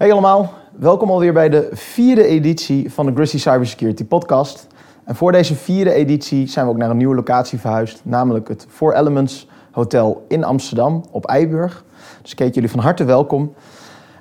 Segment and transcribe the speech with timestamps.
[0.00, 4.66] Hey allemaal, welkom alweer bij de vierde editie van de Grissy Cybersecurity podcast.
[5.04, 8.66] En voor deze vierde editie zijn we ook naar een nieuwe locatie verhuisd, namelijk het
[8.68, 11.84] Four Elements Hotel in Amsterdam op Eiburg.
[12.22, 13.54] Dus ik heet jullie van harte welkom.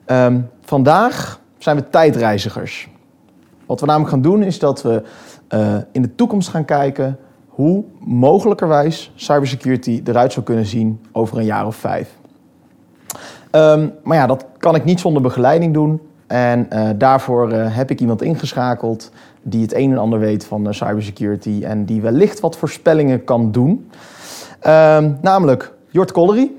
[0.06, 2.90] Ehm, vandaag zijn we tijdreizigers.
[3.66, 5.04] Wat we namelijk gaan doen is dat we
[5.48, 11.46] eh, in de toekomst gaan kijken hoe mogelijkerwijs cybersecurity eruit zou kunnen zien over een
[11.46, 12.19] jaar of vijf.
[13.52, 16.02] Ehm, maar ja, dat kan ik niet zonder begeleiding doen.
[16.28, 20.68] En eh, daarvoor eh, heb ik iemand ingeschakeld die het een en ander weet van
[20.68, 23.90] uh, cybersecurity en die wellicht wat voorspellingen kan doen.
[24.60, 26.52] Ehm, namelijk Jort Collery.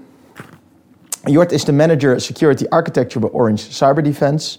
[1.24, 4.58] Jort is de manager Security Architecture bij Orange Cyber Defense.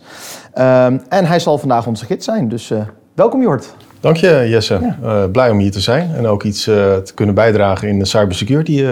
[0.58, 2.50] Um, en hij zal vandaag onze gids zijn.
[2.50, 2.74] Dus
[3.14, 3.76] welkom Jort.
[4.02, 4.96] Dank je Jesse.
[5.02, 5.28] Ja.
[5.28, 8.86] blij om hier te zijn en ook iets te kunnen bijdragen in de cybersecurity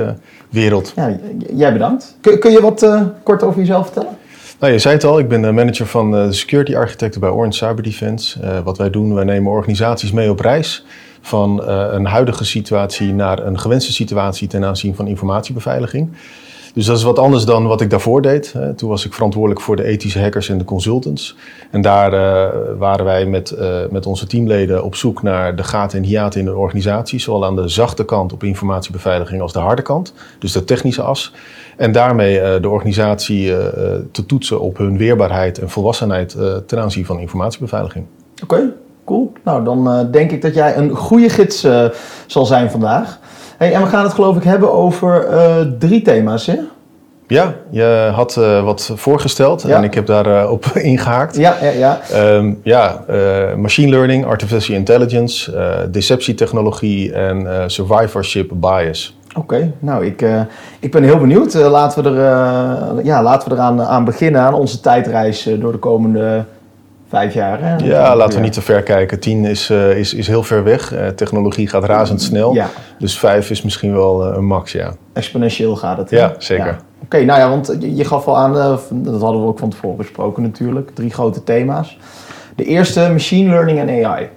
[0.50, 0.94] wereld.
[0.96, 1.18] Ja,
[1.56, 2.18] jij bedankt.
[2.22, 2.88] Kun, kun je wat
[3.24, 4.18] kort over jezelf vertellen?
[4.60, 7.58] Nou, je zei het al, ik ben de manager van de security architecten bij Orange
[7.58, 8.40] Cyber Defense.
[8.64, 10.86] Wat wij doen, wij nemen organisaties mee op reis
[11.22, 16.10] van een huidige situatie naar een gewenste situatie ten aanzien van informatiebeveiliging.
[16.74, 18.56] Dus dat is wat anders dan wat ik daarvoor deed.
[18.76, 21.36] Toen was ik verantwoordelijk voor de ethische hackers en de consultants.
[21.72, 25.98] En daar uh, waren wij met, uh, met onze teamleden op zoek naar de gaten
[25.98, 27.20] en hiaten in de organisatie.
[27.20, 30.14] Zowel aan de zachte kant op informatiebeveiliging als de harde kant.
[30.40, 31.34] Dus de technische as.
[31.78, 33.48] En daarmee uh, de organisatie
[34.12, 38.06] te toetsen op hun weerbaarheid en volwassenheid ten aanzien van informatiebeveiliging.
[38.44, 38.74] Oké,
[39.06, 39.32] cool.
[39.44, 41.68] Nou, dan denk ik dat jij een goede gids
[42.28, 43.19] zal zijn vandaag.
[43.60, 46.56] Hey, en we gaan het geloof ik hebben over uh, drie thema's, hè?
[47.28, 49.78] Ja, je had uh, wat voorgesteld ja.
[49.78, 51.36] en ik heb daarop uh, ingehaakt.
[51.36, 52.00] Ja, ja, ja.
[52.36, 53.04] Um, ja
[53.58, 55.52] machine learning, artificial intelligence,
[55.92, 59.18] deceptietechnologie en survivorship bias.
[59.30, 60.26] Oké, okay, nou ik,
[60.80, 61.54] ik ben heel benieuwd.
[61.54, 66.46] laten we er, ja, laten we eraan aan beginnen aan onze tijdreis door de komende
[67.10, 67.62] vijf jaar.
[67.62, 67.76] Hè?
[67.76, 69.20] Ja, laten we niet te ver kijken.
[69.20, 70.94] Tien is, uh, is, is heel ver weg.
[70.94, 72.54] Uh, technologie gaat razendsnel.
[72.54, 72.70] Ja.
[73.00, 74.94] Dus vijf is misschien wel uh, een max, ja.
[75.14, 76.10] Exponentieel gaat het.
[76.10, 76.18] Hè?
[76.18, 76.66] Ja, zeker.
[76.66, 76.72] Ja.
[76.72, 78.54] Oké, okay, nou ja, want je gaf al aan,
[78.90, 80.92] dat hadden we ook van tevoren besproken natuurlijk.
[80.94, 81.98] Drie grote thema's.
[82.56, 84.30] De eerste, machine learning en AI.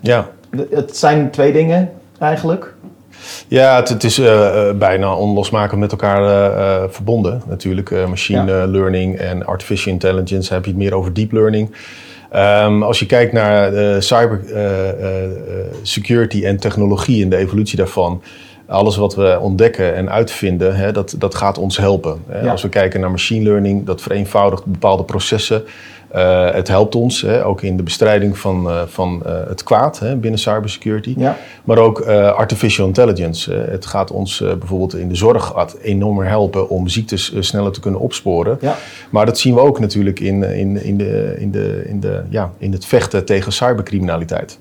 [0.00, 0.26] Ja.
[0.50, 2.74] De, het zijn twee dingen eigenlijk.
[3.48, 8.06] Ja, het, het is uh, bijna onlosmakelijk met elkaar uh, verbonden natuurlijk.
[8.08, 8.66] machine ja.
[8.66, 11.70] learning en artificial intelligence heb je het meer over deep learning.
[12.36, 15.30] Um, als je kijkt naar uh, cyber uh, uh,
[15.82, 18.22] security en technologie en de evolutie daarvan.
[18.66, 22.22] Alles wat we ontdekken en uitvinden, hè, dat, dat gaat ons helpen.
[22.32, 22.50] Ja.
[22.50, 25.64] Als we kijken naar machine learning, dat vereenvoudigt bepaalde processen.
[26.14, 29.98] Uh, het helpt ons, hè, ook in de bestrijding van, uh, van uh, het kwaad
[29.98, 31.14] hè, binnen cybersecurity.
[31.16, 31.36] Ja.
[31.64, 33.52] Maar ook artificial intelligence.
[33.52, 38.58] het gaat ons bijvoorbeeld in de zorg enorm helpen om ziektes sneller te kunnen opsporen.
[38.60, 38.76] Ja.
[39.10, 42.52] Maar dat zien we ook natuurlijk in, in, in, de, in, de, in, de, ja,
[42.58, 44.58] in het vechten tegen cybercriminaliteit.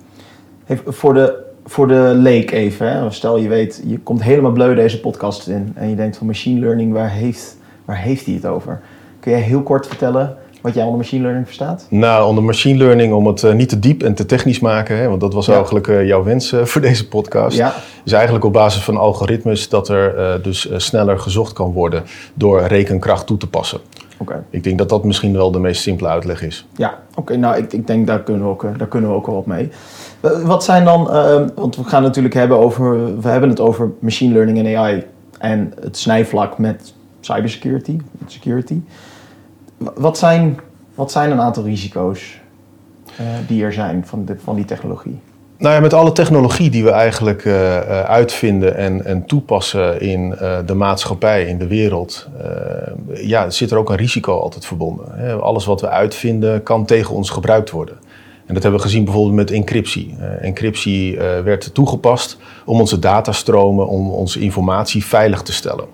[0.66, 2.92] Hey, voor de voor de leek even.
[2.92, 3.12] Hè?
[3.12, 6.60] Stel je weet, je komt helemaal bleu deze podcast in en je denkt van machine
[6.60, 8.82] learning, waar heeft, waar heeft hij het over?
[9.20, 11.86] Kun jij heel kort vertellen wat jij onder machine learning verstaat?
[11.90, 15.08] Nou, onder machine learning, om het uh, niet te diep en te technisch maken, hè,
[15.08, 15.54] want dat was ja.
[15.54, 17.74] eigenlijk uh, jouw wens uh, voor deze podcast, ja.
[18.04, 22.04] is eigenlijk op basis van algoritmes dat er dus sneller gezocht kan worden
[22.34, 23.80] door rekenkracht toe te passen.
[24.18, 24.42] Okay.
[24.50, 26.68] Ik denk dat dat misschien wel de meest simpele uitleg is.
[26.76, 27.36] Ja, oké.
[27.36, 29.70] Nou, ik, ik, denk daar kunnen, we ook, daar kunnen we ook wel wat mee.
[30.44, 31.04] Wat zijn dan,
[31.56, 35.04] want we gaan natuurlijk hebben over, we hebben het over machine learning en AI
[35.40, 38.80] en het snijvlak met cybersecurity, security.
[39.96, 40.60] Wat zijn,
[40.96, 42.40] wat zijn een aantal risico's
[43.20, 45.20] uh, die er zijn van, de, van die technologie?
[45.58, 50.30] Nou ja, met alle technologie die we eigenlijk uh, uitvinden en, en toepassen in
[50.66, 52.28] de maatschappij, in de wereld,
[53.14, 55.06] ja, zit er ook een risico altijd verbonden.
[55.12, 55.34] Hè.
[55.34, 57.96] Alles wat we uitvinden kan tegen ons gebruikt worden.
[58.46, 60.16] En dat hebben we gezien bijvoorbeeld met encryptie.
[60.42, 65.86] encryptie werd toegepast om onze datastromen, om onze informatie veilig te stellen.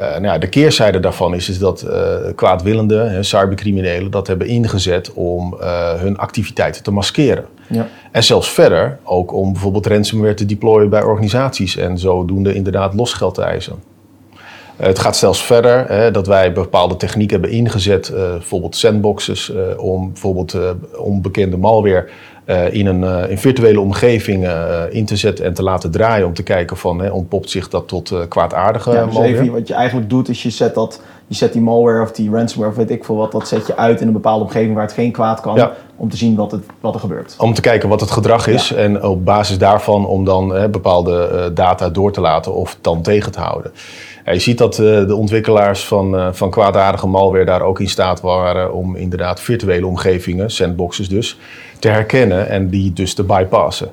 [0.00, 5.12] Uh, nou ja, de keerzijde daarvan is, is dat uh, kwaadwillenden, cybercriminelen, dat hebben ingezet
[5.12, 7.44] om uh, hun activiteiten te maskeren.
[7.66, 7.88] Ja.
[8.10, 13.34] En zelfs verder ook om bijvoorbeeld ransomware te deployen bij organisaties en zodoende inderdaad losgeld
[13.34, 13.74] te eisen.
[14.76, 20.56] Het gaat zelfs verder hè, dat wij bepaalde technieken hebben ingezet, bijvoorbeeld sandboxes, om bijvoorbeeld
[20.96, 22.08] onbekende malware
[22.50, 26.26] uh, in een uh, in virtuele omgeving uh, in te zetten en te laten draaien
[26.26, 29.34] om te kijken van hè, ontpopt zich dat tot kwaadaardige ja, dus malware.
[29.34, 32.30] Even, wat je eigenlijk doet is je zet, dat, je zet die malware of die
[32.30, 34.84] ransomware of weet ik veel wat, dat zet je uit in een bepaalde omgeving waar
[34.84, 35.72] het geen kwaad kan ja.
[35.96, 37.34] om te zien wat, het, wat er gebeurt.
[37.38, 38.76] Om te kijken wat het gedrag is ja.
[38.76, 43.40] en op basis daarvan om dan bepaalde data door te laten of dan tegen te
[43.40, 43.72] houden.
[44.24, 47.88] Ja, je ziet dat uh, de ontwikkelaars van, uh, van kwaadaardige malware daar ook in
[47.88, 51.38] staat waren om inderdaad virtuele omgevingen, sandboxes dus,
[51.80, 53.90] te herkennen en die dus te bypassen.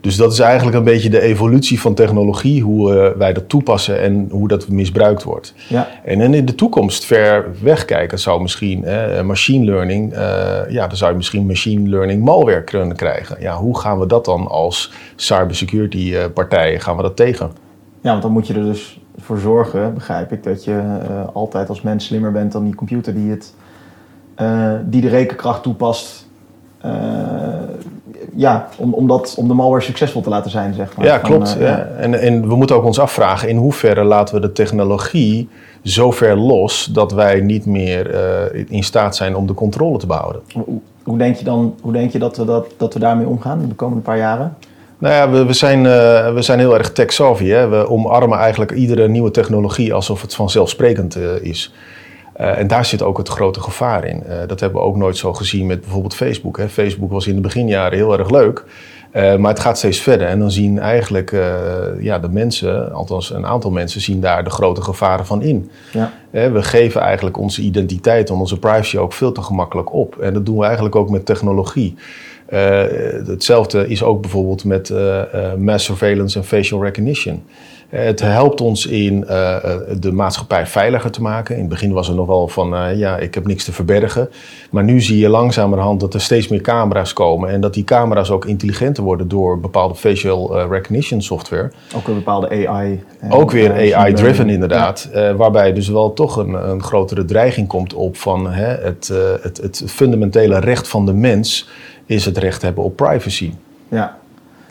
[0.00, 4.00] Dus dat is eigenlijk een beetje de evolutie van technologie, hoe uh, wij dat toepassen
[4.00, 5.54] en hoe dat misbruikt wordt.
[5.68, 5.88] Ja.
[6.04, 8.84] En in de toekomst ver wegkijken zou misschien
[9.24, 10.12] machine learning,
[10.68, 13.36] ja, dan zou je misschien machine learning malware kunnen krijgen.
[13.40, 17.50] Ja, hoe gaan we dat dan als cybersecurity partijen, gaan we dat tegen?
[18.02, 20.82] Ja, want dan moet je er dus voor zorgen, begrijp ik, dat je
[21.32, 23.54] altijd als mens slimmer bent dan die computer die, het,
[24.84, 26.27] die de rekenkracht toepast.
[26.88, 26.94] Uh,
[28.34, 31.06] ja, om, om, dat, om de malware succesvol te laten zijn, zeg maar.
[31.06, 31.56] Ja, klopt.
[31.58, 31.78] ja.
[31.78, 35.48] En, en we moeten ook ons afvragen in hoeverre laten we de technologie
[35.82, 38.10] zo ver los dat wij niet meer
[38.68, 40.42] in staat zijn om de controle te behouden.
[40.52, 43.60] Hoe, hoe, denk je dan hoe denk je dat, we dat, dat we daarmee omgaan
[43.60, 44.56] in de komende paar jaren?
[44.98, 47.44] Nou ja, we, we zijn, uh, we zijn heel erg tech-savvy.
[47.44, 51.74] We omarmen eigenlijk iedere nieuwe technologie alsof het vanzelfsprekend uh, is.
[52.40, 54.22] Uh, en daar zit ook het grote gevaar in.
[54.46, 56.56] dat hebben we ook nooit zo gezien met bijvoorbeeld Facebook.
[56.56, 56.68] Hè.
[56.68, 58.64] Facebook was in de beginjaren heel erg leuk.
[59.12, 60.26] maar het gaat steeds verder.
[60.26, 61.30] En dan zien eigenlijk
[62.00, 65.70] ja, de mensen, althans een aantal mensen, zien daar de grote gevaren van in.
[65.92, 66.12] Ja.
[66.30, 70.18] we geven eigenlijk onze identiteit en onze privacy ook veel te gemakkelijk op.
[70.18, 71.94] En dat doen we eigenlijk ook met technologie.
[73.26, 74.92] Hetzelfde is ook bijvoorbeeld met
[75.58, 77.42] mass surveillance en facial recognition.
[77.88, 79.20] Het helpt ons in
[80.00, 81.54] de maatschappij veiliger te maken.
[81.54, 84.28] In het begin was er nog wel van, ja, ik heb niks te verbergen.
[84.70, 87.50] Maar nu zie je langzamerhand dat er steeds meer camera's komen.
[87.50, 91.70] En dat die camera's ook intelligenter worden door bepaalde facial recognition software.
[91.96, 93.02] Ook een bepaalde AI.
[93.28, 95.08] Ook weer AI-driven inderdaad.
[95.12, 95.34] Ja.
[95.34, 99.12] waarbij dus wel toch een, een, grotere dreiging komt op van hè, het,
[99.42, 101.68] het, het fundamentele recht van de mens
[102.06, 103.52] is het recht hebben op privacy.
[103.88, 104.18] Ja,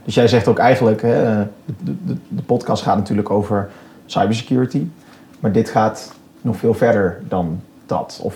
[0.08, 3.70] dus jij zegt ook eigenlijk, hè, de, de, de podcast gaat natuurlijk over
[4.06, 4.86] cybersecurity,
[5.40, 8.20] maar dit gaat nog veel verder dan dat.
[8.24, 8.36] Of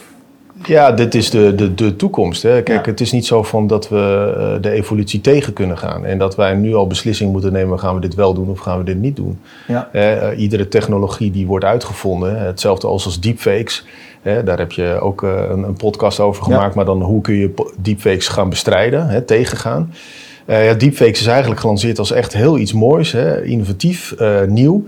[0.64, 2.44] ja, dit is de, de, de toekomst.
[2.44, 2.62] Hè.
[2.62, 6.06] Kijk, het is niet zo van dat we uh, de evolutie tegen kunnen gaan.
[6.06, 8.78] En dat wij nu al beslissingen moeten nemen: gaan we dit wel doen of gaan
[8.78, 9.40] we dit niet doen?
[9.68, 9.90] Ja.
[9.94, 13.86] Uh, iedere technologie die wordt uitgevonden, hetzelfde als als deepfakes.
[14.24, 16.76] Daar heb je ook uh, een, een, podcast over gemaakt.
[16.76, 19.94] Maar dan hoe kun je deepfakes gaan bestrijden, hè, tegengaan?
[20.48, 24.16] Ja, deepfakes is eigenlijk gelanceerd als echt heel iets moois, hè, innovatief,
[24.48, 24.84] nieuw.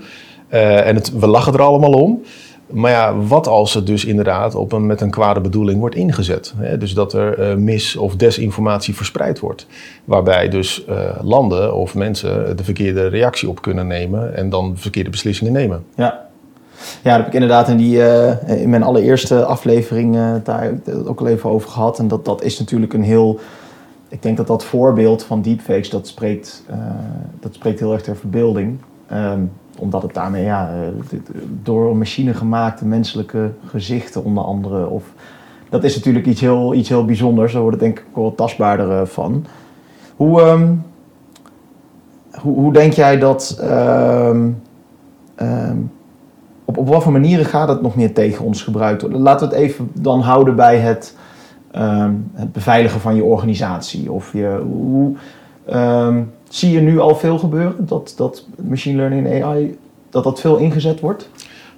[0.50, 2.22] en het, we lachen er allemaal om.
[2.68, 6.54] Maar ja, wat als het dus inderdaad op een, met een kwade bedoeling wordt ingezet?
[6.58, 6.78] Hè?
[6.78, 9.68] Dus dat er mis- of desinformatie verspreid wordt.
[10.06, 10.86] Waarbij dus
[11.22, 15.84] landen of mensen de verkeerde reactie op kunnen nemen en dan verkeerde beslissingen nemen.
[15.96, 16.20] Ja, ja,
[17.04, 17.98] daar heb ik inderdaad in, die,
[18.48, 20.72] in mijn allereerste aflevering daar
[21.06, 22.00] ook al even over gehad.
[22.00, 23.40] En dat, dat is natuurlijk een heel.
[24.14, 26.64] Ik denk dat dat voorbeeld van deepfakes, dat spreekt,
[27.40, 28.78] dat spreekt heel erg ter verbeelding.
[29.12, 31.18] Um, omdat het daarmee ja, eh,
[31.64, 34.88] door een machine gemaakte menselijke gezichten onder andere.
[34.88, 35.04] Of,
[35.70, 37.54] dat is natuurlijk iets heel, iets heel bijzonders.
[37.54, 39.46] Daar wordt het denk ik wel tastbaarder eh, van.
[40.16, 40.84] Hoe, um,
[42.42, 43.60] hoe, hoe, denk jij dat...
[43.64, 44.62] Um,
[46.66, 49.22] op, op wat voor manieren gaat het nog meer tegen ons gebruikt worden?
[49.22, 51.16] Laten we het even dan houden bij het,
[52.34, 54.12] het beveiligen van je organisatie.
[54.12, 55.16] Of je, hoe,
[56.54, 57.86] Zie je nu al veel gebeuren?
[57.86, 59.78] Dat, dat machine learning en AI,
[60.10, 61.30] dat dat veel ingezet wordt?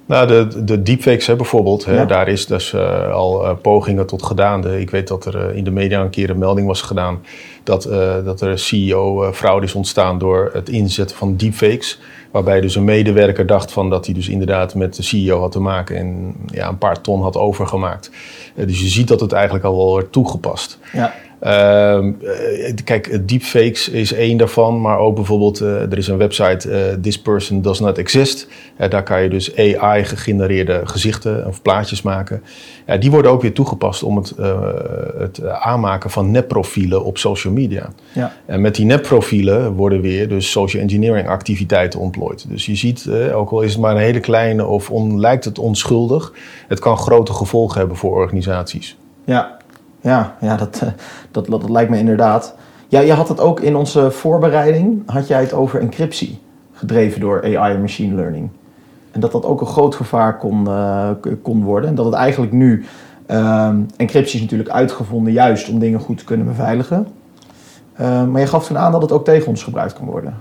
[0.06, 4.22] Nou, de, de deepfakes hè, bijvoorbeeld, hè, daar is dus uh, al uh, pogingen tot
[4.22, 4.70] gedaan.
[4.70, 7.22] ik weet dat er uh, in de media een keer een melding was gedaan
[7.62, 7.82] dat,
[8.24, 12.00] dat er CEO-fraude is ontstaan door het inzetten van deepfakes.
[12.30, 15.60] Waarbij dus een medewerker dacht van dat hij dus inderdaad met de CEO had te
[15.60, 18.10] maken en ja, een paar ton had overgemaakt.
[18.54, 20.78] dus je ziet dat het eigenlijk al wel wordt toegepast.
[20.92, 21.14] Ja.
[21.46, 22.12] Uh,
[22.84, 27.62] kijk, deepfakes is één daarvan, maar ook bijvoorbeeld, uh, er is een website, This Person
[27.62, 28.48] Does Not Exist.
[28.88, 32.42] daar kan je dus AI-gegenereerde gezichten of plaatjes maken.
[32.98, 34.34] die worden ook weer toegepast om het,
[35.18, 37.92] het aanmaken van nepprofielen op social media.
[38.12, 38.32] Ja.
[38.46, 42.46] En met die nepprofielen worden weer dus social engineering activiteiten ontplooid.
[42.48, 45.58] Dus je ziet, ook al is het maar een hele kleine of on, lijkt het
[45.58, 46.32] onschuldig,
[46.68, 48.96] het kan grote gevolgen hebben voor organisaties.
[49.24, 49.55] Ja,
[50.06, 50.88] ja, ja dat, eh,
[51.30, 52.54] dat, dat, dat, lijkt me inderdaad.
[52.88, 56.38] Ja, je had het ook in onze voorbereiding, had jij het over encryptie,
[56.72, 58.48] gedreven door AI en machine learning.
[59.10, 61.10] En dat dat ook een groot gevaar kon, uh,
[61.42, 61.88] kon worden.
[61.88, 62.84] En dat het eigenlijk nu,
[63.30, 67.06] uh, encryptie is natuurlijk uitgevonden juist om dingen goed te kunnen beveiligen.
[68.00, 70.34] Uh, maar je gaf toen aan dat het ook tegen ons gebruikt kan worden.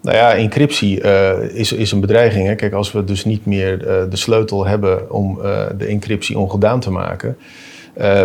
[0.00, 2.46] Nou ja, encryptie uh, is, is een bedreiging.
[2.46, 2.54] Hè.
[2.54, 3.78] Kijk, als we dus niet meer
[4.10, 5.38] de sleutel hebben om
[5.78, 7.36] de encryptie ongedaan te maken,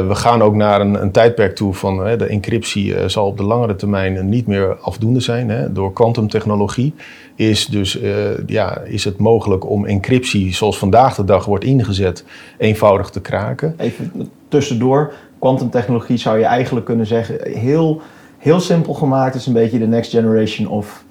[0.07, 3.75] we gaan ook naar een, een tijdperk toe van de encryptie zal op de langere
[3.75, 5.49] termijn niet meer afdoende zijn.
[5.49, 5.71] Hè.
[5.71, 6.93] Door kwantumtechnologie
[7.35, 7.99] is, dus,
[8.45, 12.25] ja, is het mogelijk om encryptie zoals vandaag de dag wordt ingezet
[12.57, 13.73] eenvoudig te kraken.
[13.77, 18.01] Even tussendoor, kwantumtechnologie zou je eigenlijk kunnen zeggen, heel,
[18.37, 21.03] heel simpel gemaakt is een beetje de next generation of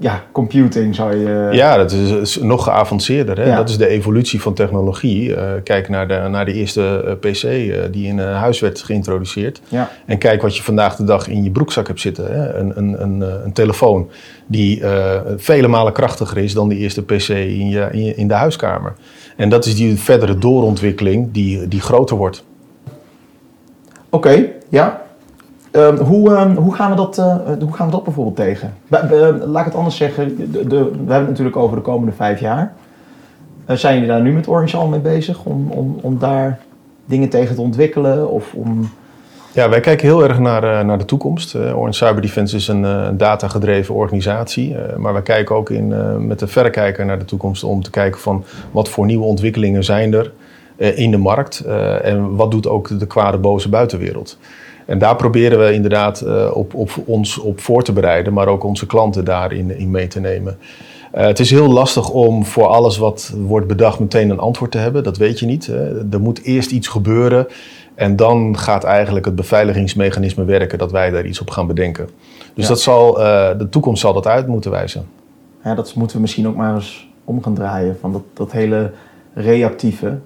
[0.00, 1.48] ja, computing zou je...
[1.52, 3.40] Ja, dat is, nog geavanceerder.
[3.40, 3.54] Hè?
[3.54, 5.28] Dat is de evolutie van technologie.
[5.28, 9.60] Uh, kijk naar de, naar de eerste uh, PC uh, die in huis werd geïntroduceerd.
[9.68, 9.90] Ja.
[10.06, 12.32] En kijk wat je vandaag de dag in je broekzak hebt zitten.
[12.32, 12.54] Hè?
[12.54, 14.10] Een, een, een, een telefoon
[14.46, 14.82] die
[15.36, 18.94] vele malen krachtiger is dan die eerste PC in, je, in, je, in de huiskamer.
[19.36, 22.44] En dat is die verdere doorontwikkeling die, die groter wordt.
[24.10, 25.06] Oké, ja.
[25.72, 28.74] Um, hoe, um, hoe, gaan we dat, uh, hoe gaan we dat bijvoorbeeld tegen?
[29.46, 30.52] laat ik het anders zeggen.
[30.52, 32.72] De, we hebben het natuurlijk over de komende vijf jaar.
[33.66, 36.58] Uh, zijn jullie daar nu met Orange al mee bezig om, om, om daar
[37.04, 38.30] dingen tegen te ontwikkelen?
[38.30, 38.90] Of om...
[39.52, 41.54] Ja, wij kijken heel erg naar, uh, naar de toekomst.
[41.54, 44.76] Orange Cyber Defense is een datagedreven organisatie.
[44.96, 45.94] maar wij kijken ook in,
[46.26, 50.14] met de verrekijker naar de toekomst om te kijken van wat voor nieuwe ontwikkelingen zijn
[50.14, 50.32] er
[50.76, 51.60] in de markt.
[52.02, 54.38] en wat doet ook de kwade boze buitenwereld.
[54.88, 58.64] En daar proberen we inderdaad uh, op, op ons op voor te bereiden, maar ook
[58.64, 60.58] onze klanten daarin in mee te nemen.
[61.14, 64.78] Uh, het is heel lastig om voor alles wat wordt bedacht meteen een antwoord te
[64.78, 65.02] hebben.
[65.02, 65.66] Dat weet je niet.
[65.66, 66.10] Hè.
[66.10, 67.46] Er moet eerst iets gebeuren
[67.94, 72.08] en dan gaat eigenlijk het beveiligingsmechanisme werken dat wij daar iets op gaan bedenken.
[72.54, 75.06] Dus dat zal, uh, de toekomst zal dat uit moeten wijzen.
[75.64, 77.96] Ja, dat moeten we misschien ook maar eens om gaan draaien.
[78.00, 78.90] Van dat, dat hele
[79.34, 80.18] reactieve,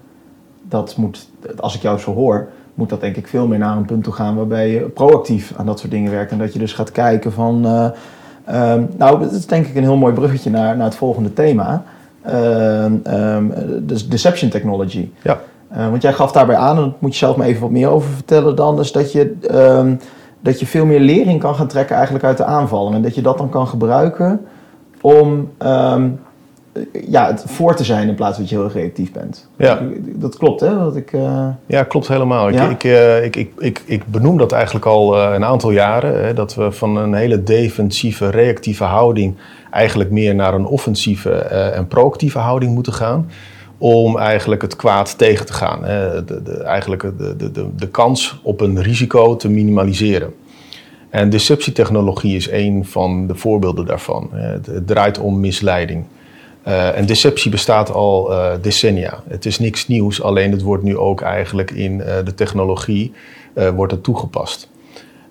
[0.68, 3.84] dat moet, als ik jou zo hoor, moet dat denk ik veel meer naar een
[3.84, 6.32] punt toe gaan waarbij je proactief aan dat soort dingen werkt.
[6.32, 7.66] En dat je dus gaat kijken van.
[8.48, 11.82] Uh, nou, dat is denk ik een heel mooi bruggetje naar, naar het volgende thema.
[12.26, 12.86] Uh,
[13.80, 15.08] dus deception technology.
[15.22, 15.40] Ja.
[15.76, 17.88] Uh, want jij gaf daarbij aan, en daar moet je zelf maar even wat meer
[17.88, 19.36] over vertellen dan, is dat je,
[20.40, 22.94] dat je veel meer lering kan gaan trekken eigenlijk uit de aanvallen.
[22.94, 24.40] En dat je dat dan kan gebruiken
[25.00, 25.50] om
[27.08, 29.48] ja, het voor te zijn in plaats van dat je heel reactief bent.
[29.56, 29.80] Ja.
[30.04, 30.78] Dat klopt, hè?
[30.78, 31.48] Dat ik, uh...
[31.66, 32.48] Ja, klopt helemaal.
[32.48, 36.24] Ik, ik, uh, ik, ik, ik, ik, benoem dat eigenlijk al uh, een aantal jaren.
[36.24, 39.34] Hè, dat we van een hele defensieve, reactieve houding
[39.70, 43.30] eigenlijk meer naar een offensieve en proactieve houding moeten gaan.
[43.78, 45.84] Om eigenlijk het kwaad tegen te gaan.
[45.84, 50.34] Hè, de, de, eigenlijk de, de, de, de kans op een risico te minimaliseren.
[51.10, 54.28] En deceptietechnologie is een van de voorbeelden daarvan.
[54.32, 56.04] Het draait om misleiding.
[56.68, 59.22] Uh, en deceptie bestaat al uh, decennia.
[59.28, 63.12] Het is niks nieuws, alleen het wordt nu ook eigenlijk in uh, de technologie
[63.74, 64.68] wordt het toegepast.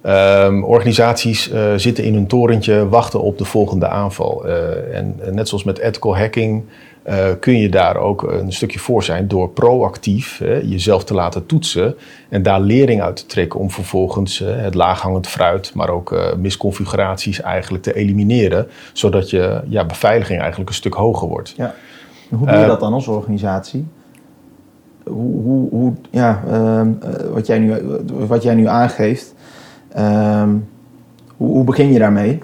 [0.05, 4.45] Um, organisaties zitten in hun torentje, wachten op de volgende aanval.
[4.91, 6.63] en net zoals met ethical hacking
[7.07, 11.45] uh, kun je daar ook een stukje voor zijn door proactief hè, jezelf te laten
[11.45, 11.95] toetsen
[12.29, 16.33] en daar lering uit te trekken om vervolgens uh, het laaghangend fruit, maar ook uh,
[16.33, 21.53] misconfiguraties eigenlijk te elimineren, zodat je ja, beveiliging eigenlijk een stuk hoger wordt.
[21.57, 21.73] Ja.
[22.29, 23.87] hoe doe je dat dan als organisatie?
[25.03, 26.91] Hoe, hoe, hoe ja, ehm,
[27.33, 27.75] wat, jij nu,
[28.27, 29.33] wat jij nu aangeeft,
[29.93, 30.49] ehm,
[31.37, 32.39] hoe, hoe begin je daarmee?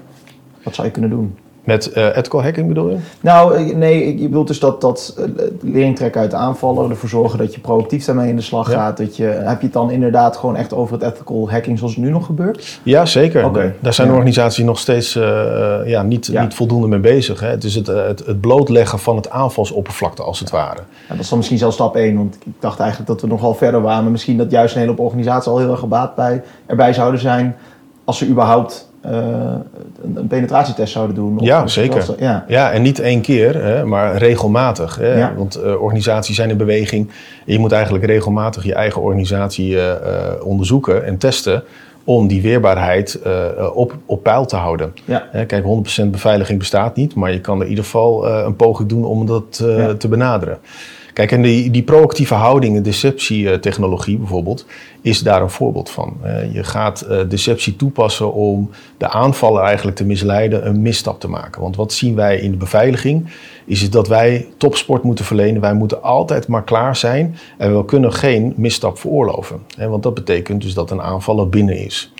[0.63, 1.35] Wat zou je kunnen doen?
[1.67, 2.97] Met uh, ethical hacking bedoel je?
[3.21, 5.25] Nou, nee, je bedoelt dus dat, dat uh,
[5.61, 8.97] lering trekken uit aanvallen, ervoor zorgen dat je proactief daarmee in de slag gaat.
[8.97, 12.03] Dat je, heb je het dan inderdaad gewoon echt over het ethical hacking zoals het
[12.03, 12.79] nu nog gebeurt?
[12.83, 13.45] Ja, zeker.
[13.45, 13.75] Okay.
[13.79, 14.13] Daar zijn ja.
[14.13, 15.23] organisaties nog steeds uh,
[15.85, 16.41] ja, niet, ja.
[16.41, 17.39] niet voldoende mee bezig.
[17.39, 17.47] Hè.
[17.47, 20.81] Het is het, het, het, blootleggen van het aanvalsoppervlakte als het ware.
[21.07, 23.81] Dat is dan misschien zelfs stap 1, want ik dacht eigenlijk dat we nogal verder
[23.81, 24.03] waren.
[24.03, 27.19] Maar misschien dat juist een hele hoop organisaties al heel erg gebaat bij, erbij zouden
[27.19, 27.55] zijn
[28.03, 31.37] als ze überhaupt een penetratietest zouden doen.
[31.39, 32.15] ja, zeker.
[32.17, 32.45] ja.
[32.47, 34.95] ja, en niet één keer, hè, maar regelmatig.
[34.95, 35.17] Hè?
[35.17, 35.33] Ja.
[35.35, 37.11] Want uh, organisaties zijn in beweging.
[37.45, 39.93] Je moet eigenlijk regelmatig je eigen organisatie uh,
[40.43, 41.63] onderzoeken en testen
[42.03, 43.19] om die weerbaarheid
[43.73, 44.93] op, op peil te houden.
[45.05, 45.27] Ja.
[45.47, 45.63] kijk,
[46.03, 49.63] 100% beveiliging bestaat niet, maar je kan in ieder geval een poging doen om dat
[49.63, 49.93] ja.
[49.93, 50.57] te benaderen.
[51.17, 54.65] Kijk, en die, die proactieve houding, deceptietechnologie bijvoorbeeld,
[55.01, 56.17] is daar een voorbeeld van.
[56.51, 61.61] je gaat uh, deceptie toepassen om de aanvaller eigenlijk te misleiden een misstap te maken.
[61.61, 63.29] Want wat zien wij in de beveiliging?
[63.65, 65.61] Is dat wij topsport moeten verlenen.
[65.61, 69.59] Wij moeten altijd maar klaar zijn en we kunnen geen misstap veroorloven.
[69.77, 72.11] Want dat betekent dus dat een aanvaller binnen is.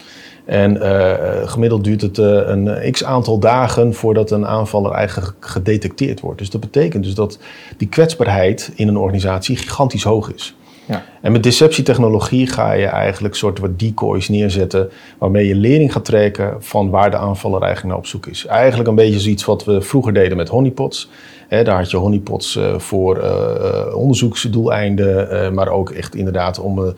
[0.48, 1.13] En uh,
[1.46, 6.39] gemiddeld duurt het uh, een x aantal dagen voordat een aanvaller eigenlijk gedetecteerd wordt.
[6.39, 7.39] Dus dat betekent dus dat
[7.77, 10.56] die kwetsbaarheid in een organisatie gigantisch hoog is.
[10.86, 11.04] Ja.
[11.22, 14.89] En met deceptietechnologie ga je eigenlijk soort wat decoys neerzetten...
[15.18, 18.46] waarmee je lering gaat trekken van waar de aanvaller eigenlijk naar op zoek is.
[18.46, 21.10] Eigenlijk een beetje zoiets wat we vroeger deden met honeypots...
[21.50, 26.94] Daar had je honeypots uh, voor uh, onderzoeksdoeleinden, uh, maar ook echt inderdaad om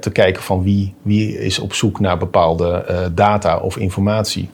[0.00, 2.84] te kijken van wie, wie is op zoek naar bepaalde
[3.14, 4.50] data of informatie.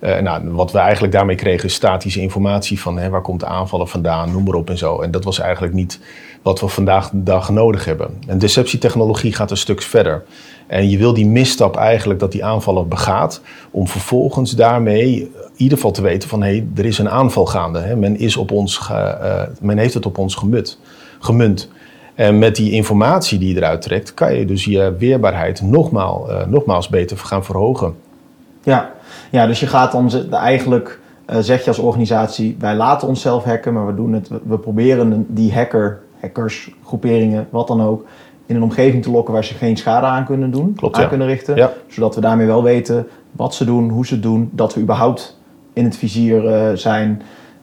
[0.00, 4.32] Nou, wat we eigenlijk daarmee kregen is statische informatie van waar komt de aanvaller vandaan,
[4.32, 5.00] noem maar op en zo.
[5.00, 6.00] En dat was eigenlijk niet
[6.42, 8.18] wat we vandaag de dag nodig hebben.
[8.26, 10.24] En deceptietechnologie gaat een stuk verder.
[10.66, 13.40] En je wil die misstap eigenlijk dat die aanvaller begaat,
[13.70, 17.46] om vervolgens daarmee in ieder geval te weten van hé, hey, er is een aanval
[17.46, 17.78] gaande.
[17.78, 17.96] Hè.
[17.96, 20.78] Men, is op ons uh, men heeft het op ons gemut,
[21.18, 21.70] gemunt.
[22.14, 26.88] En met die informatie die je eruit trekt, kan je dus je weerbaarheid nogmaals, nogmaals
[26.88, 27.94] beter gaan verhogen.
[28.62, 28.92] Ja.
[29.30, 33.72] Ja, dus je gaat dan eigenlijk, uh, zeg je als organisatie, wij laten onszelf hacken,
[33.72, 38.04] maar we doen het, we proberen die hacker, hackers, groeperingen, wat dan ook,
[38.46, 41.08] in een omgeving te lokken waar ze geen schade aan kunnen doen, Klopt, aan ja.
[41.08, 41.56] kunnen richten.
[41.56, 41.72] Ja.
[41.88, 45.38] Zodat we daarmee wel weten wat ze doen, hoe ze het doen, dat we überhaupt
[45.72, 47.22] in het vizier uh, zijn.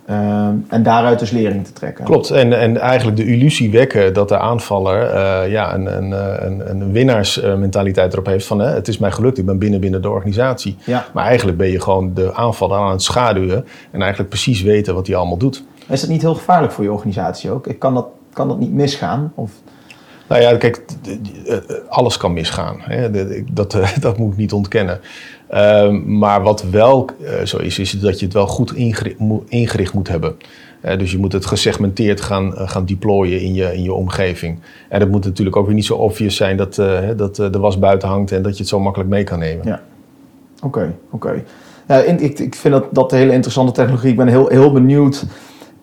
[0.10, 2.06] Uh, en daaruit dus lering te trekken.
[2.06, 6.12] Klopt, en, en eigenlijk de illusie wekken dat de aanvaller uh, ja, een, een,
[6.46, 10.10] een, een winnaarsmentaliteit erop heeft van het is mij gelukt, ik ben binnen binnen de
[10.10, 10.78] organisatie.
[10.84, 11.06] Ja.
[11.14, 15.08] Maar eigenlijk ben je gewoon de aanvaller aan het schaduwen en eigenlijk precies weten wat
[15.08, 15.64] hij allemaal doet.
[15.88, 17.68] Is dat niet heel gevaarlijk voor je organisatie ook?
[17.80, 19.32] Kan dat, kan dat niet misgaan?
[19.36, 19.52] Of...
[20.28, 20.82] Nou ja, kijk,
[21.90, 22.82] alles kan misgaan.
[23.52, 25.00] Dat, dat moet ik niet ontkennen.
[25.54, 27.10] Um, maar wat wel
[27.44, 28.76] zo is, is dat je het wel goed
[29.48, 30.38] ingericht, moet hebben.
[30.98, 34.60] Dus je moet het gesegmenteerd gaan, gaan deployen in je, in je omgeving.
[34.90, 36.76] En dat moet natuurlijk ook weer niet zo obvious zijn dat,
[37.16, 39.66] dat de was buiten hangt en dat je het zo makkelijk mee kan nemen.
[39.66, 39.82] Ja,
[40.64, 41.44] oké, oké.
[42.18, 44.10] Ik, ik vind dat, dat een hele interessante technologie.
[44.10, 45.26] Ik ben heel, heel benieuwd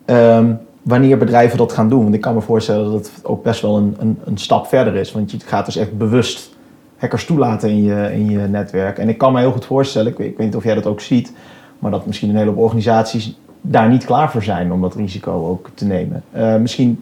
[0.06, 2.02] um, wanneer bedrijven dat gaan doen.
[2.02, 4.94] Want ik kan me voorstellen dat het ook best wel een, een, een stap verder
[4.94, 5.12] is.
[5.12, 6.54] Want je gaat dus echt bewust
[6.96, 8.98] hackers toelaten in je, in je netwerk.
[8.98, 11.32] En ik kan me heel goed voorstellen, ik weet, niet of jij dat ook ziet,
[11.78, 15.70] maar dat misschien een heleboel organisaties daar niet klaar voor zijn om dat risico ook
[15.74, 16.22] te nemen.
[16.36, 17.00] Uh, misschien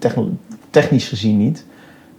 [0.71, 1.67] technisch gezien niet,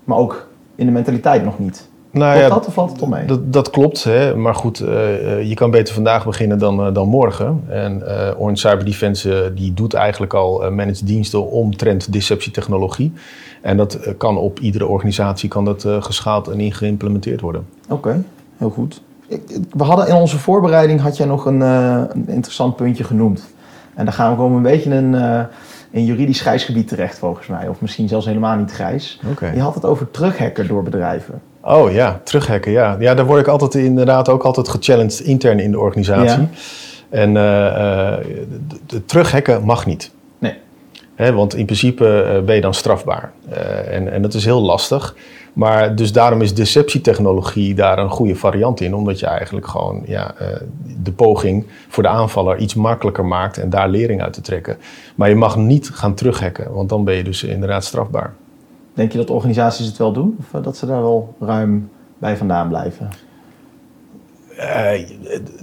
[0.04, 1.88] maar ook in de mentaliteit nog niet.
[2.14, 3.26] Nou klopt ja, dat of valt het om mee?
[3.26, 4.36] Dat, dat klopt, hè?
[4.36, 4.88] maar goed, uh,
[5.44, 7.64] je kan beter vandaag beginnen dan, uh, dan morgen.
[7.68, 13.14] En uh, Orange Cyber Defense die doet eigenlijk al managed diensten omtrent deceptietechnologie.
[13.62, 17.66] En dat kan op iedere organisatie kan dat, geschaald en geïmplementeerd worden.
[17.84, 18.24] Oké, okay,
[18.58, 19.02] heel goed.
[19.70, 23.54] We hadden in onze voorbereiding had jij nog een, een, interessant puntje genoemd.
[23.94, 25.48] En daar gaan we komen een beetje in een,
[25.90, 27.68] in juridisch grijsgebied terecht volgens mij.
[27.68, 29.20] Of misschien zelfs helemaal niet grijs.
[29.32, 29.56] Okay.
[29.56, 31.42] Je had het over terughacken door bedrijven.
[31.66, 32.96] Oh ja, terughacken, ja.
[33.00, 36.42] Ja, daar word ik altijd inderdaad ook altijd gechallenged intern in de organisatie.
[36.42, 36.50] Ja.
[37.10, 40.12] En uh, terughacken mag niet.
[40.40, 40.54] Nee.
[41.16, 43.32] Hè, want in principe uh, ben je dan strafbaar.
[43.90, 45.16] en, en dat is heel lastig.
[45.54, 48.96] Maar dus daarom is deceptietechnologie daar een goede variant in.
[48.96, 50.36] Omdat je eigenlijk gewoon ja,
[51.04, 54.78] de poging voor de aanvaller iets makkelijker maakt en daar lering uit te trekken.
[55.16, 58.34] Maar je mag niet gaan terughacken, want dan ben je dus inderdaad strafbaar.
[58.94, 60.38] Denk je dat organisaties het wel doen?
[60.40, 63.10] Of dat ze daar wel ruim bij vandaan blijven?
[64.60, 64.92] Uh,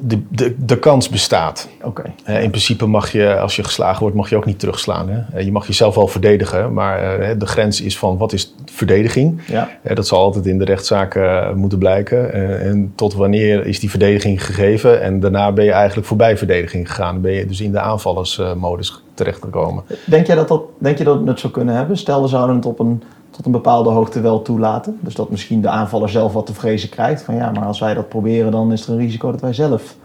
[0.00, 1.68] de, de, de kans bestaat.
[1.82, 2.14] Okay.
[2.28, 5.08] Uh, in principe mag je, als je geslagen wordt, mag je ook niet terugslaan.
[5.08, 5.38] Hè?
[5.38, 9.42] Uh, je mag jezelf wel verdedigen, maar de grens is van wat is verdediging?
[9.46, 9.68] Ja.
[9.94, 11.18] dat zal altijd in de rechtszaak
[11.54, 12.32] moeten blijken.
[12.60, 15.02] en tot wanneer is die verdediging gegeven?
[15.02, 17.12] En daarna ben je eigenlijk voorbij verdediging gegaan.
[17.12, 19.84] Dan ben je dus in de aanvallersmodus terechtgekomen.
[20.04, 21.96] Denk, jij dat dat, denk je dat het zou kunnen hebben?
[21.96, 24.98] Stel, we zouden het op een tot een bepaalde hoogte wel toelaten.
[25.00, 27.22] Dus dat misschien de aanvaller zelf wat te vrezen krijgt.
[27.22, 29.96] Van ja, maar als wij dat proberen, dan is er een risico dat wij zelf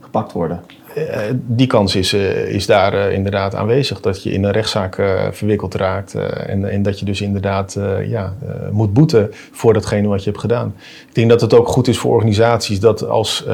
[0.00, 0.60] gepakt worden.
[0.96, 4.00] Uh, die kans is, uh, is daar uh, inderdaad aanwezig.
[4.00, 4.94] Dat je in een rechtszaak
[5.30, 6.14] verwikkeld raakt.
[6.14, 8.34] En, en, dat je dus inderdaad ja,
[8.70, 10.74] moet boeten voor datgene wat je hebt gedaan.
[11.08, 13.44] Ik denk dat het ook goed is voor organisaties dat als,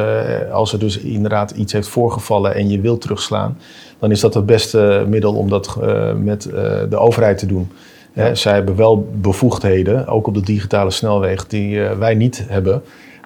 [0.53, 3.59] als er dus inderdaad iets heeft voorgevallen en je wilt terugslaan.
[3.99, 5.79] Dan is dat het beste middel om dat
[6.17, 6.43] met
[6.89, 7.71] de overheid te doen.
[8.13, 12.83] Hè, zij hebben wel bevoegdheden, ook op de digitale snelweg, die uh, wij niet hebben.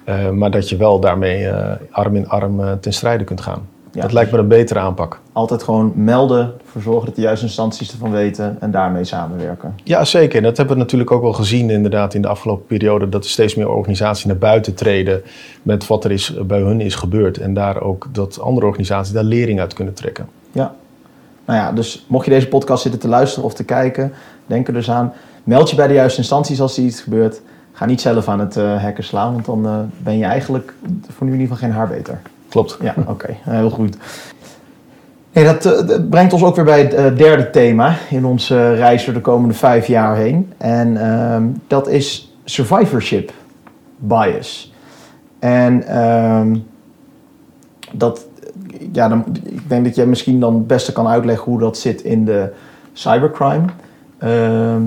[0.09, 3.67] Uh, maar dat je wel daarmee uh, arm in arm ten strijde kunt gaan.
[3.91, 5.19] Ja, dat lijkt me een betere aanpak.
[5.31, 9.75] Altijd gewoon melden, ervoor zorgen dat de juiste instanties ervan weten en daarmee samenwerken.
[9.83, 10.37] Ja, zeker.
[10.37, 13.09] En dat hebben we natuurlijk ook wel gezien inderdaad in de afgelopen periode.
[13.09, 15.21] Dat er steeds meer organisaties naar buiten treden
[15.61, 17.37] met wat er is, bij hun is gebeurd.
[17.37, 20.27] En daar ook dat andere organisaties daar lering uit kunnen trekken.
[20.51, 20.75] Ja.
[21.45, 24.13] Nou ja, dus mocht je deze podcast zitten te luisteren of te kijken,
[24.45, 25.13] denk er dus aan.
[25.43, 27.41] Meld je bij de juiste instanties als er iets gebeurt.
[27.71, 30.73] Ga niet zelf aan het uh, hacken slaan, want dan uh, ben je eigenlijk
[31.07, 32.19] voor nu in ieder geval geen haar beter.
[32.49, 32.77] Klopt.
[32.81, 33.11] Ja, oké.
[33.11, 33.37] Okay.
[33.57, 33.97] heel goed.
[35.31, 39.13] Hey, dat, dat, brengt ons ook weer bij het derde thema in onze reis door
[39.13, 40.53] de komende vijf jaar heen.
[40.57, 43.31] En ehm, dat is survivorship
[43.97, 44.73] bias.
[45.39, 46.57] En ehm,
[47.91, 48.25] dat,
[48.91, 52.01] ja, dan, ik denk dat jij misschien dan het beste kan uitleggen hoe dat zit
[52.01, 52.49] in de
[52.93, 53.65] cybercrime.
[54.17, 54.83] Ehm,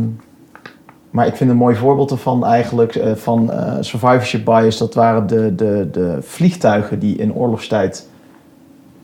[1.10, 4.78] maar ik vind een mooi voorbeeld ervan eigenlijk uh, van uh, survivorship bias.
[4.78, 8.08] Dat waren de, de, de vliegtuigen die in oorlogstijd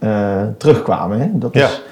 [0.00, 1.20] uh, terugkwamen.
[1.20, 1.28] Hè?
[1.32, 1.64] Dat Ja.
[1.66, 1.82] is,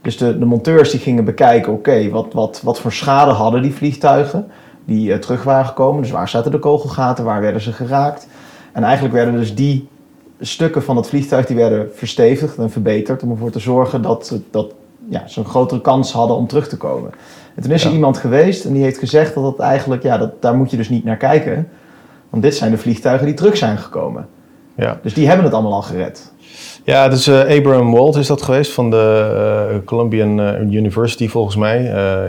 [0.00, 3.74] dus de, de monteurs die gingen bekijken, oké, wat, wat, wat voor schade hadden die
[3.74, 4.46] vliegtuigen
[4.84, 6.02] die eh, terug waren gekomen.
[6.02, 8.26] Dus waar zaten de kogelgaten, waar werden ze geraakt.
[8.72, 9.88] En eigenlijk werden dus die
[10.40, 14.74] stukken van het vliegtuig die werden verstevigd en verbeterd om ervoor te zorgen dat, dat
[15.12, 17.10] ja, een grotere kans hadden om terug te komen.
[17.54, 20.42] En toen is er iemand geweest en die heeft gezegd dat dat eigenlijk, ja, dat,
[20.42, 21.68] daar moet je dus niet naar kijken.
[22.30, 24.26] Want dit zijn de vliegtuigen die terug zijn gekomen.
[24.76, 24.98] Ja.
[25.02, 26.32] Dus die hebben het allemaal al gered.
[26.84, 29.32] Ja, dus Abraham Walt is dat geweest van de
[29.70, 31.78] eh, Columbian eh, University volgens mij.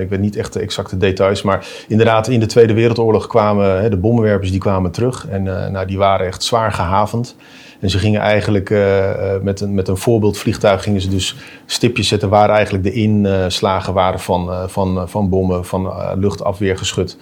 [0.01, 3.89] Ik weet niet echt de exacte details, maar inderdaad in de Tweede Wereldoorlog kwamen hè,
[3.89, 7.35] de bommenwerpers die kwamen terug en nou, die waren echt zwaar gehavend.
[7.83, 12.07] En ze gingen eigenlijk eh, eh, met, een, met een voorbeeldvliegtuig gingen ze dus stipjes
[12.07, 17.17] zetten waar eigenlijk de inslagen waren van, eh, van, van bommen, van luchtafweergeschut.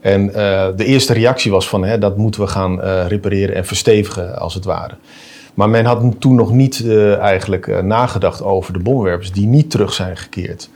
[0.00, 0.26] En
[0.76, 4.64] de eerste reactie was van hè, dat moeten we gaan repareren en verstevigen als het
[4.64, 4.94] ware.
[5.54, 10.16] Maar men had toen nog niet eigenlijk nagedacht over de bommenwerpers die niet terug zijn
[10.16, 10.70] gekeerd.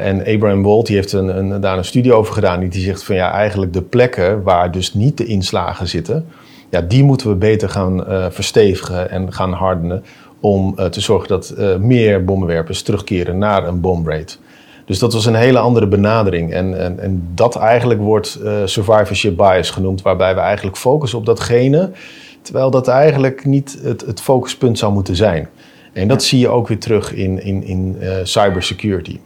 [0.00, 2.68] En Abraham Walt die heeft een, een, daar een studie over gedaan.
[2.68, 6.26] Die zegt van ja, eigenlijk de plekken waar dus niet de inslagen zitten,
[6.70, 10.04] ja, die moeten we beter gaan eh, verstevigen en gaan hardenen.
[10.40, 14.38] Om eh, te zorgen dat eh, meer bommenwerpers terugkeren naar een bomraid.
[14.84, 16.52] Dus dat was een hele andere benadering.
[16.52, 21.90] En, en, en dat eigenlijk wordt survivorship bias genoemd, waarbij we eigenlijk focussen op datgene,
[22.42, 25.48] terwijl dat eigenlijk niet het, het focuspunt zou moeten zijn.
[25.92, 29.18] En dat zie je ook weer terug in, in, in cybersecurity.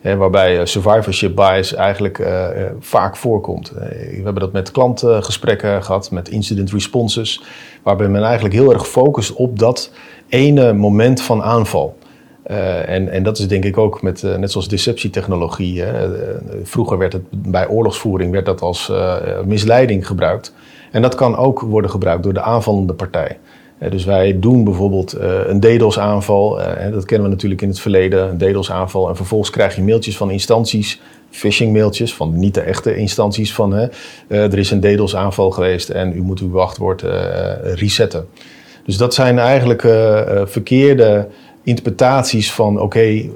[0.00, 3.70] Waarbij eh, survivorship bias eigenlijk eh, eh, vaak voorkomt.
[3.70, 7.42] We hebben dat met klantgesprekken gehad, met incident responses,
[7.82, 9.92] waarbij men eigenlijk heel erg focust op dat
[10.28, 11.98] ene moment van aanval.
[12.86, 15.82] En, en dat is denk ik ook met, net zoals deceptietechnologie.
[15.82, 16.08] Hè.
[16.62, 18.92] Vroeger werd het bij oorlogsvoering werd dat als
[19.44, 20.54] misleiding gebruikt.
[20.90, 23.38] En dat kan ook worden gebruikt door de aanvallende partij.
[23.88, 26.60] Dus wij doen bijvoorbeeld eh, een DDoS-aanval.
[26.62, 28.28] eh, dat kennen we natuurlijk in het verleden.
[28.28, 29.08] Een DDoS-aanval.
[29.08, 31.00] En vervolgens krijg je mailtjes van instanties.
[31.30, 33.54] Phishing-mailtjes van niet de echte instanties.
[33.54, 33.88] Van eh,
[34.28, 37.04] er is een DDoS-aanval geweest en u moet uw wachtwoord
[37.62, 38.26] resetten.
[38.84, 39.80] Dus dat zijn eigenlijk
[40.50, 41.28] verkeerde
[41.62, 43.28] interpretaties van oké, eh,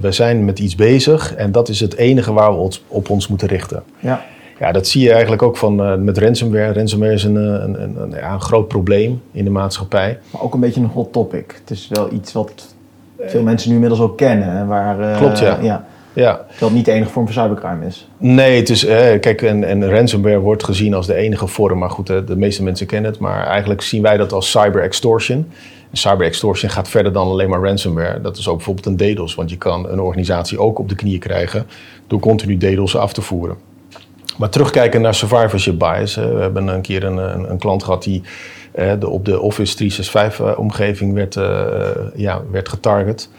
[0.00, 3.28] we zijn met iets bezig en dat is het enige waar we ons op ons
[3.28, 3.82] moeten richten.
[3.98, 4.24] Ja.
[4.58, 6.72] Ja, dat zie je eigenlijk ook van, eh, met ransomware.
[6.72, 10.18] Ransomware is een, eh, een, een, een, ja, een groot probleem in de maatschappij.
[10.30, 11.60] Maar ook een beetje een hot topic.
[11.60, 12.74] Het is wel iets wat
[13.20, 14.48] veel mensen nu inmiddels ook kennen.
[14.48, 15.58] En waar, eh, Klopt, ja.
[15.62, 15.86] ja.
[16.12, 18.08] Ja, het niet de enige vorm van cybercrime is.
[18.18, 21.78] nee, het is, eh, kijk, en, en ransomware wordt gezien als de enige vorm.
[21.78, 23.20] Maar goed, de meeste mensen kennen het.
[23.20, 25.50] Maar eigenlijk zien wij dat als cyber extortion.
[25.90, 28.20] En cyber extortion gaat verder dan alleen maar ransomware.
[28.20, 29.34] Dat is ook bijvoorbeeld een DDoS.
[29.34, 31.66] Want je kan een organisatie ook op de knieën krijgen
[32.06, 33.56] door continu DDoS af te voeren.
[34.38, 36.14] Maar terugkijken naar survivorship bias.
[36.14, 36.34] hè.
[36.34, 38.22] We hebben een keer een, een, een klant gehad die
[38.72, 43.30] eh, de, op de Office 365-omgeving werd, eh, ja, werd getarget.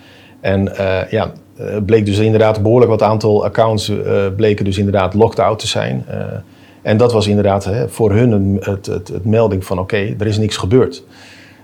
[0.42, 5.14] En eh, ja, eh, bleek dus inderdaad behoorlijk wat aantal accounts eh, bleken dus inderdaad
[5.14, 6.06] locked out te zijn.
[6.08, 6.20] Eh,
[6.82, 10.58] en dat was inderdaad hè, voor hun het, het, melding van oké, er is niks
[10.58, 11.04] gebeurd.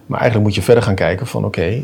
[0.05, 1.81] Maar eigenlijk moet je verder gaan kijken van oké, eh,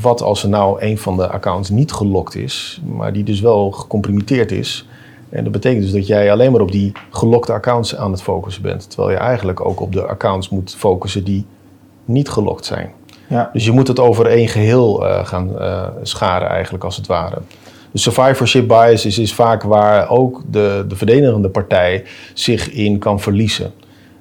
[0.00, 3.70] wat als er nou een van de accounts niet gelokt is, maar die dus wel
[3.70, 4.86] gecompromitteerd is.
[5.32, 8.62] En dat betekent dus dat jij alleen maar op die gelokte accounts aan het focussen
[8.62, 8.90] bent.
[8.90, 11.46] Terwijl je eigenlijk ook op de accounts moet focussen die
[12.04, 12.90] niet gelokt zijn.
[13.28, 13.50] Ja.
[13.52, 17.38] Dus je moet het over één geheel eh, gaan eh, scharen eigenlijk als het ware.
[17.90, 23.20] De survivorship bias is, is vaak waar ook de, de verdedigende partij zich in kan
[23.20, 23.72] verliezen.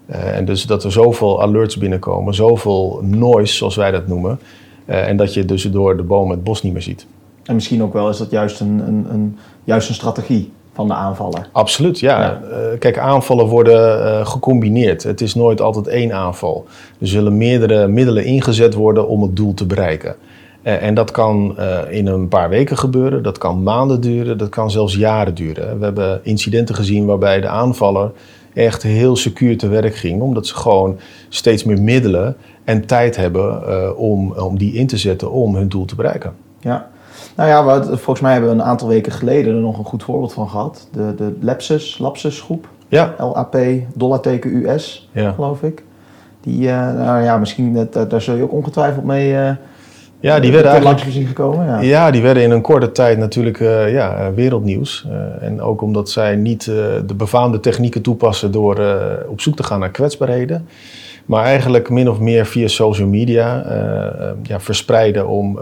[0.05, 4.39] Eh, en dus dat er zoveel alerts binnenkomen, zoveel noise zoals wij dat noemen.
[4.85, 7.05] en dat je dus door de bomen het bos niet meer ziet.
[7.43, 11.03] En misschien ook wel is dat juist een, een, een, juist een strategie van de
[11.03, 11.47] aanvaller.
[11.51, 12.19] Absoluut, ja.
[12.19, 12.41] Ja.
[12.51, 15.03] Eh, kijk, aanvallen worden eh, gecombineerd.
[15.03, 16.65] Het is nooit altijd één aanval.
[16.99, 20.15] Er zullen meerdere middelen ingezet worden om het doel te bereiken.
[20.61, 21.57] Eh, en dat kan
[21.89, 25.79] in een paar weken gebeuren, dat kan maanden duren, dat kan zelfs jaren duren.
[25.79, 28.11] We hebben incidenten gezien waarbij de aanvaller
[28.53, 33.97] echt heel secuur te werk ging, omdat ze gewoon steeds meer middelen en tijd hebben
[33.97, 36.33] om, om die in te zetten om hun doel te bereiken.
[36.59, 36.89] Ja.
[37.35, 40.03] Nou ja, we, volgens mij hebben we een aantal weken geleden er nog een goed
[40.03, 40.87] voorbeeld van gehad.
[40.91, 42.67] De, de Lapsus, Lapsus groep.
[42.87, 43.57] Ja, LAP,
[43.93, 45.31] dollarteken US, ja.
[45.31, 45.83] geloof ik.
[46.41, 49.51] Die, eh, nou ja, misschien, dat- daar zul je ook ongetwijfeld mee, eh,
[50.19, 51.65] Ja, die werden langs eigenlijk gezien gekomen.
[51.65, 51.79] Ja.
[51.79, 55.07] Ja, die werden in een korte tijd natuurlijk uh, ja, eh, wereldnieuws.
[55.07, 58.81] Uh, en ook omdat zij niet uh, de befaamde technieken toepassen door
[59.27, 60.67] op zoek te gaan naar kwetsbaarheden.
[61.31, 63.65] Maar eigenlijk min of meer via social media
[64.43, 65.59] ja, verspreiden om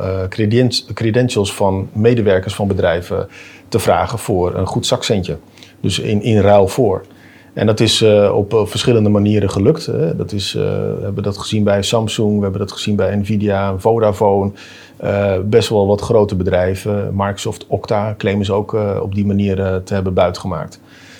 [0.93, 3.27] credentials van medewerkers van bedrijven
[3.67, 5.37] te vragen voor een goed zakcentje.
[5.79, 7.05] Dus in, in ruil voor.
[7.53, 9.85] En dat is op verschillende manieren gelukt.
[9.85, 10.15] Hè.
[10.15, 14.51] Dat is, we hebben dat gezien bij Samsung, we hebben dat gezien bij Nvidia, Vodafone.
[15.43, 17.09] best wel wat grote bedrijven.
[17.13, 20.79] Microsoft, Okta claimen ze ook op die manier te hebben buitgemaakt.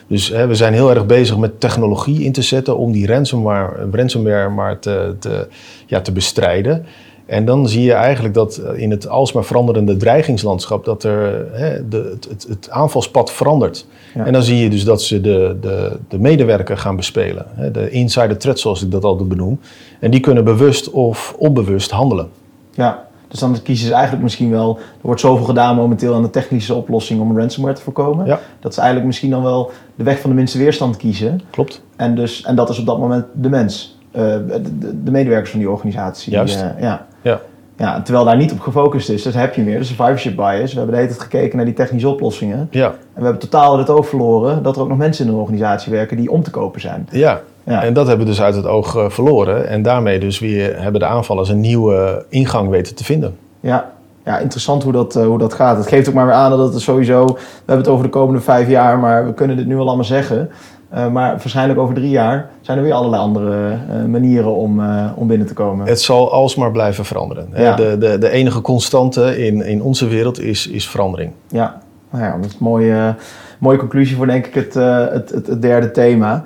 [0.09, 4.49] Dus we zijn heel erg bezig met technologie in te zetten om die ransomware, ransomware
[4.49, 5.47] maar te, te,
[5.85, 6.85] ja, te bestrijden.
[7.25, 12.17] En dan zie je eigenlijk dat in het alsmaar veranderende dreigingslandschap dat er hè, de,
[12.29, 13.85] het, het, aanvalspad verandert.
[14.15, 14.25] Ja.
[14.25, 17.45] En dan zie je dus dat ze de, de, de medewerker gaan bespelen.
[17.49, 19.59] Hè, de insider threat zoals ik dat altijd benoem.
[19.99, 22.29] En die kunnen bewust of onbewust handelen.
[22.73, 24.77] Ja, dus dan kiezen ze eigenlijk misschien wel...
[24.77, 28.25] Er wordt zoveel gedaan momenteel aan de technische oplossing om ransomware te voorkomen.
[28.25, 28.39] Ja.
[28.59, 31.41] Dat ze eigenlijk misschien dan wel de weg van de minste weerstand kiezen.
[31.49, 31.81] Klopt.
[31.95, 33.97] En, dus, en dat is op dat moment de mens.
[34.11, 36.31] Uh, de, de, medewerkers van die organisatie.
[36.31, 36.61] Juist.
[36.61, 37.05] Uh, ja.
[37.21, 37.41] ja.
[37.77, 40.71] Ja, terwijl daar niet op gefocust is, dus heb je meer de survivorship bias.
[40.71, 42.67] We hebben de hele tijd gekeken naar die technische oplossingen.
[42.71, 42.85] Ja.
[42.87, 45.91] En we hebben totaal het oog verloren dat er ook nog mensen in een organisatie
[45.91, 47.07] werken die om te kopen zijn.
[47.11, 47.83] Ja, ja.
[47.83, 49.67] en dat hebben we dus uit het oog uh, verloren.
[49.67, 53.37] En daarmee dus weer hebben de aanvallers een nieuwe ingang weten te vinden.
[53.59, 53.91] Ja,
[54.25, 55.77] ja interessant hoe dat, uh, hoe dat gaat.
[55.77, 57.25] Het geeft ook maar weer aan dat het sowieso...
[57.25, 60.05] We hebben het over de komende vijf jaar, maar we kunnen dit nu al allemaal
[60.05, 60.49] zeggen...
[60.93, 65.11] Uh, maar waarschijnlijk over drie jaar zijn er weer allerlei andere uh, manieren om, uh,
[65.15, 65.87] om binnen te komen.
[65.87, 67.49] Het zal alsmaar blijven veranderen.
[67.55, 67.75] Ja.
[67.75, 71.31] De, de, de enige constante in, in onze wereld is, is verandering.
[71.47, 73.15] Ja, nou ja, dat is een mooie,
[73.59, 76.43] mooie conclusie voor denk ik het, het, het, het, derde thema.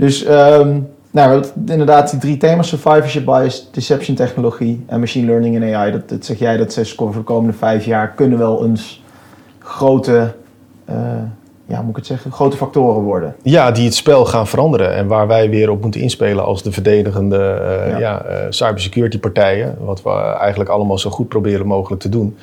[0.00, 5.74] Dus um, nou, inderdaad die drie thema's, survivorship bias, deception technologie en machine learning en
[5.74, 5.92] AI.
[5.92, 9.02] Dat, dat zeg jij, dat zes voor de komende vijf jaar kunnen wel eens
[9.58, 10.34] grote
[11.70, 13.34] ja, moet ik het zeggen, grote factoren worden.
[13.42, 16.72] Ja, die het spel gaan veranderen en waar wij weer op moeten inspelen als de
[16.72, 17.98] verdedigende uh, ja.
[17.98, 19.76] ja uh, cybersecurity partijen.
[19.80, 20.10] Wat we
[20.40, 22.36] eigenlijk allemaal zo goed proberen mogelijk te doen.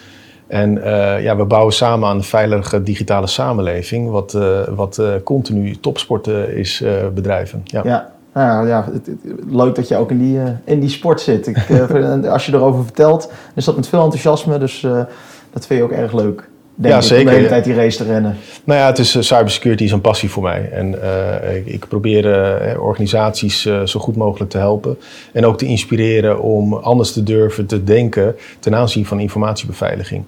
[0.47, 4.37] En uh, ja, we bouwen samen aan een veilige digitale samenleving, wat,
[4.75, 6.83] wat continu topsporten is
[7.13, 7.61] bedrijven.
[7.63, 7.81] Ja.
[7.83, 8.15] ja.
[8.33, 9.17] Nou ja, het, het,
[9.49, 11.47] leuk dat je ook in die, in die sport zit.
[11.47, 11.57] Ik,
[12.29, 14.81] als je erover vertelt, is dat met veel enthousiasme, dus
[15.53, 16.49] dat vind je ook erg leuk.
[16.79, 17.23] Denk ja, ik, zeker.
[17.23, 18.37] Om de hele tijd die race te rennen.
[18.63, 20.69] Nou ja, het is, uh, cybersecurity is een passie voor mij.
[20.71, 24.97] En uh, ik, ik, probeer uh, organisaties zo goed mogelijk te helpen.
[25.33, 30.23] En ook te inspireren om anders te durven te denken ten aanzien van informatiebeveiliging.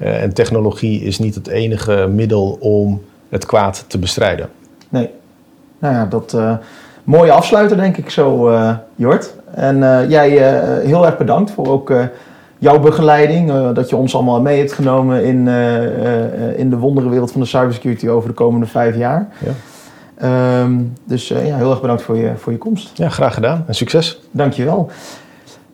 [0.00, 4.48] En technologie is niet het enige middel om het kwaad te bestrijden.
[4.88, 5.10] Nee.
[5.78, 6.36] Nou ja, dat
[7.04, 8.52] mooie afsluiter denk ik zo,
[8.94, 9.34] Jort.
[9.50, 10.30] En jij
[10.84, 11.92] heel erg bedankt voor ook
[12.60, 16.76] jouw begeleiding, uh, dat je ons allemaal mee hebt genomen in, uh, uh, in de
[16.76, 19.28] wonderenwereld van de cybersecurity over de komende vijf jaar.
[19.38, 20.62] Ja.
[20.62, 22.90] Um, dus ja, heel erg bedankt voor je, voor je komst.
[22.94, 24.20] Ja, graag gedaan en succes.
[24.30, 24.90] Dankjewel.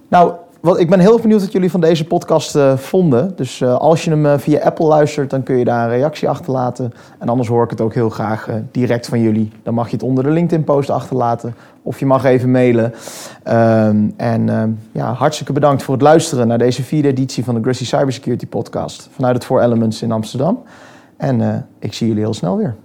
[0.09, 0.33] Nou,
[0.74, 3.33] ik ben heel benieuwd wat jullie van deze podcast vonden.
[3.37, 6.92] Dus als je hem via Apple luistert, dan kun je daar een reactie achterlaten.
[7.18, 9.52] En anders hoor ik het ook heel graag direct van jullie.
[9.62, 12.85] Dan mag je het onder de LinkedIn-post achterlaten of je mag even mailen.
[12.85, 17.62] Um, en um, ja, hartstikke bedankt voor het luisteren naar deze vierde editie van de
[17.62, 20.62] Grassy Cybersecurity Podcast vanuit het Four Elements in Amsterdam.
[21.16, 22.76] En ik zie jullie heel snel weer.